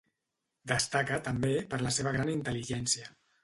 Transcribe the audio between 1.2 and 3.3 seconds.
també, per la seva gran intel·ligència.